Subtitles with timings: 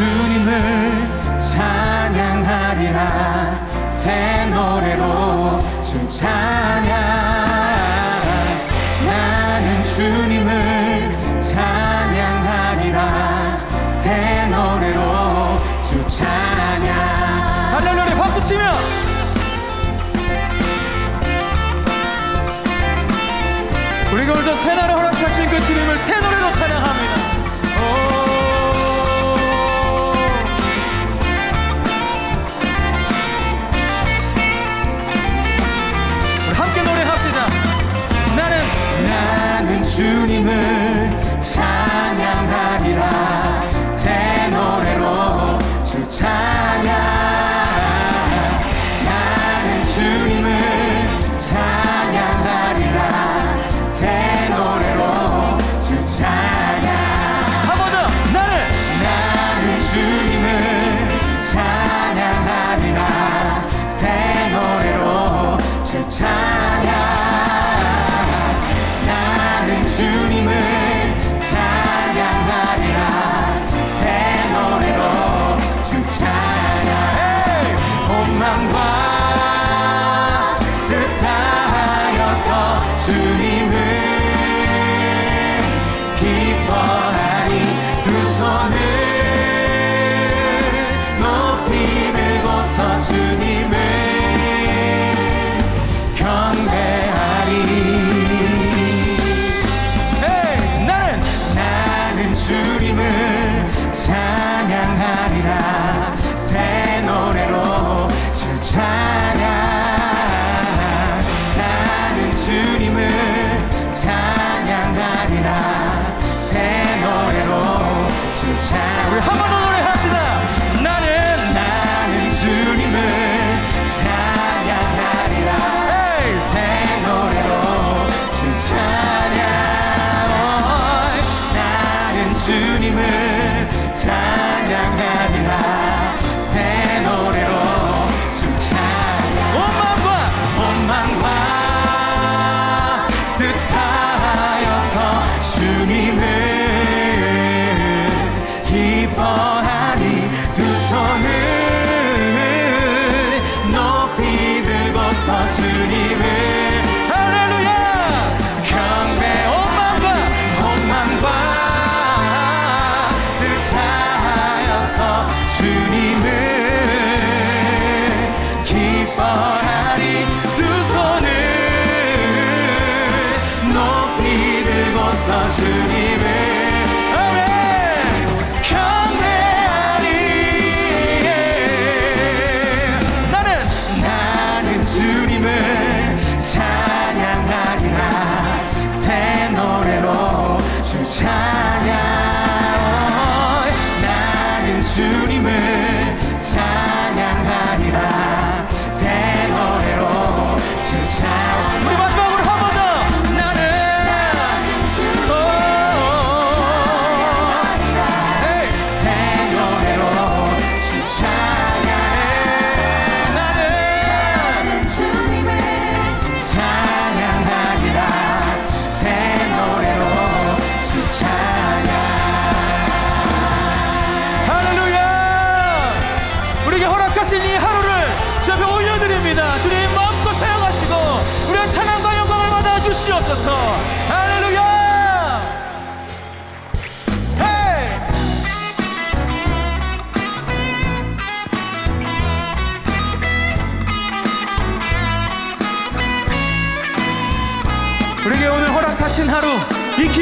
[0.00, 0.48] 주님을
[1.52, 2.98] 찬양하리라.
[4.02, 6.90] 새 노래로 주 찬양.
[9.06, 12.98] 나는 주님을 찬양하리라.
[14.02, 16.94] 새 노래로 주 찬양.
[17.74, 18.74] 할렐루야 박수 치면.
[24.14, 26.39] 우리가 오늘도 새날을 허락하신 그 주님을 새 노래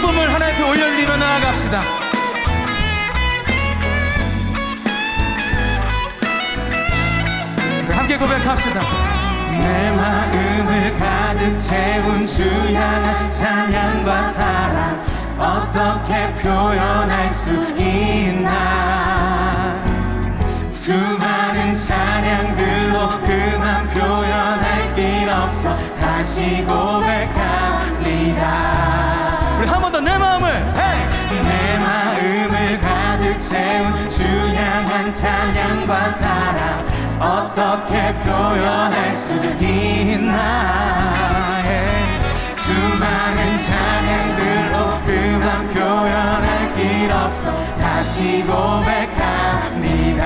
[0.00, 1.82] 기쁨을 하나님께 올려드리며 나아갑시다.
[7.86, 8.80] 네, 함께 고백합시다.
[9.50, 15.04] 내 마음을 가득 채운 주향한 찬양과 사랑
[15.38, 18.54] 어떻게 표현할 수 있나
[20.68, 27.90] 수많은 찬양들로 그만 표현할 길 없어 다시 고백합니다
[33.50, 36.86] 세운 주 향한 찬양과 사랑.
[37.18, 40.38] 어떻게 표현할 수 있나
[42.56, 47.52] 수많은 찬양들로 그만 표현할 길 없어.
[47.80, 50.20] 다시 고백합니다.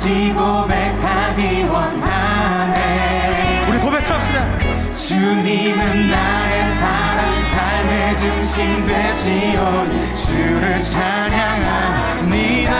[0.00, 3.66] 다시 고백하기 원하네.
[3.68, 4.58] 우리 고백합시다.
[4.92, 12.70] 주님은 나의 사랑 삶의 중심 되시오 주를 찬양합니다.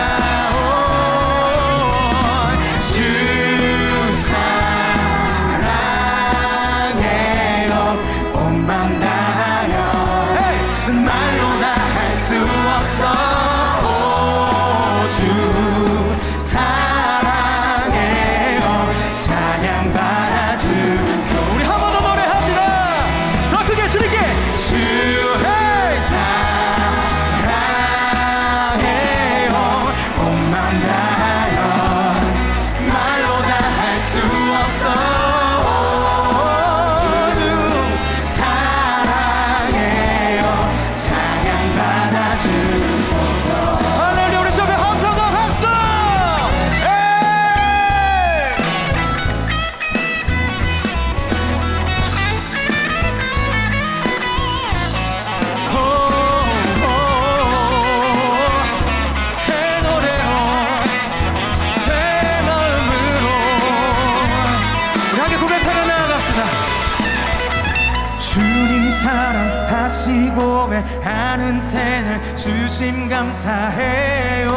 [72.81, 74.57] 진심 감사해요.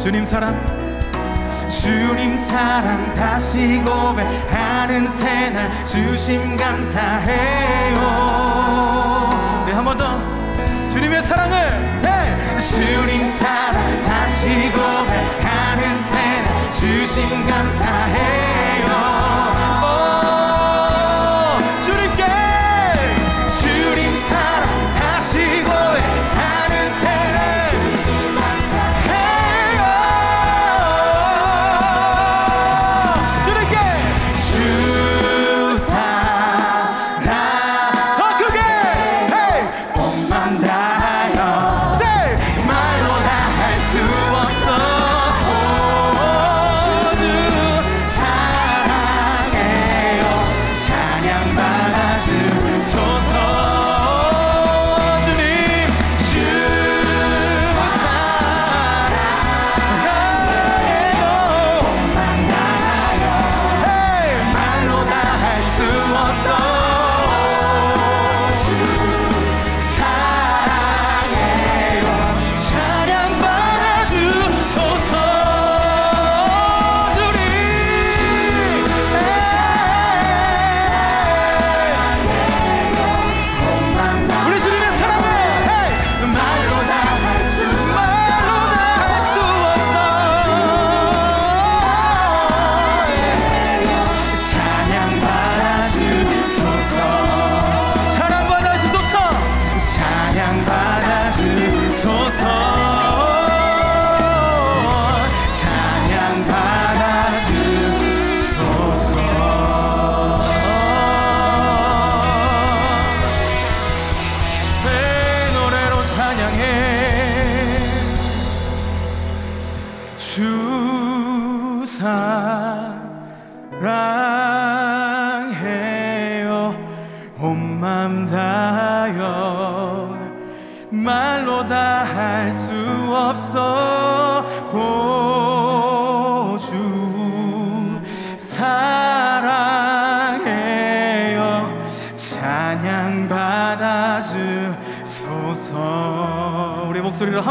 [0.00, 0.54] 주님 사랑
[1.68, 7.98] 주님 사랑 다시 고백하는 새날 주심 감사해요.
[9.66, 10.04] 네 한 번 더.
[10.92, 11.56] 주님의 사랑을
[12.00, 12.36] 네.
[12.60, 18.73] 주님 사랑 다시 고백하는 새날 주심 감사해요.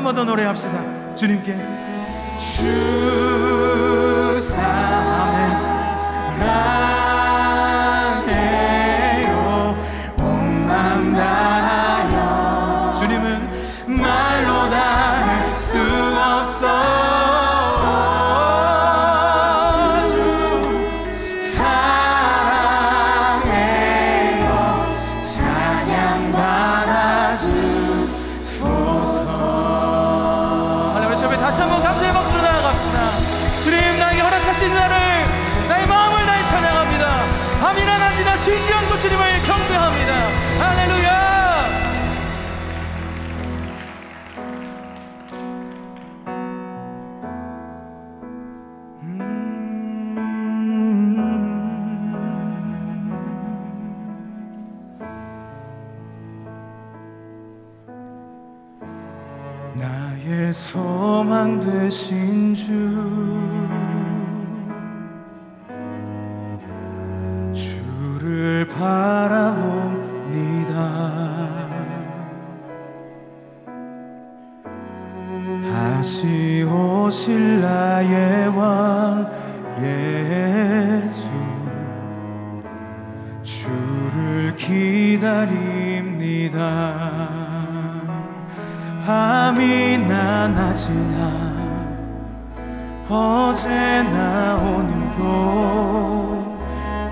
[0.03, 1.15] 한 번 더 노래합시다.
[1.15, 1.55] 주님께
[2.37, 3.92] 주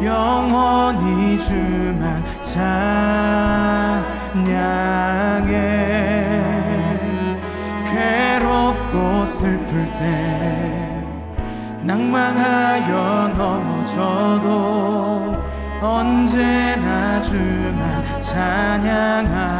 [0.03, 2.81] 영원히 주만 찬양해.
[7.91, 11.03] 괴롭고 슬플 때
[11.83, 14.51] 낭망하여 넘어져도
[15.81, 19.51] 언제나 주만 찬양하겠네.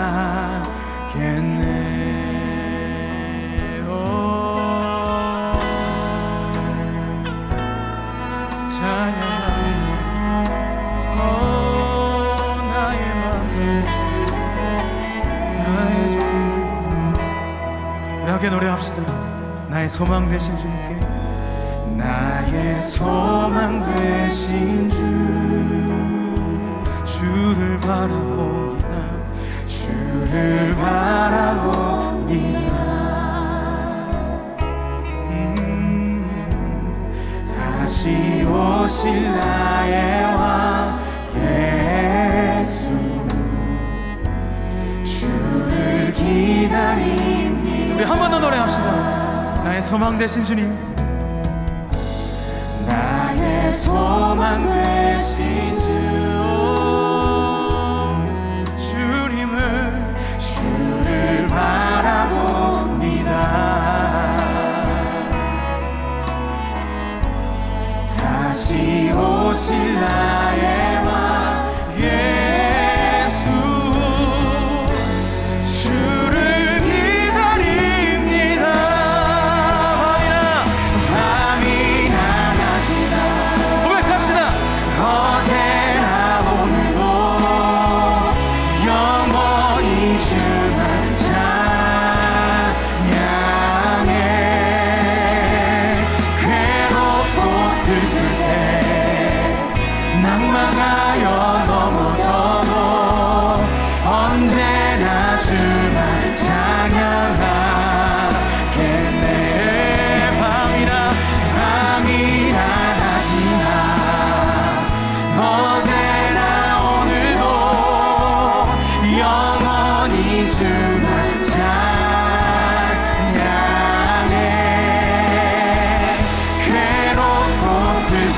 [18.41, 19.03] 강하게 노래합시다.
[19.69, 20.95] 나의 소망 되신 주님께
[21.95, 24.97] 나의 소망 되신 주
[27.05, 28.87] 주를 바라봅니다.
[29.67, 32.71] 주를 바라봅니다.
[35.29, 36.25] 음,
[37.55, 40.99] 다시 오실 나의 왕.
[41.35, 41.80] 예.
[48.41, 49.63] 노래합시다.
[49.63, 50.75] 나의 소망 되신 주님.
[52.87, 55.85] 나의 소망 되신 주.
[58.77, 63.31] 주님을 주를 바라봅니다.
[68.17, 70.30] 다시 오실 날.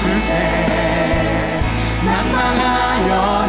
[0.03, 1.61] 그대
[2.03, 3.42] 낭망하여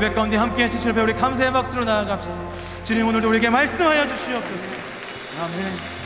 [0.00, 2.34] 예배 가운데 함께 하신 주님 우리 감사의 박수로 나아갑시다.
[2.84, 4.64] 주님 오늘도 우리에게 말씀하여 주시옵소서.
[5.42, 5.99] 아멘.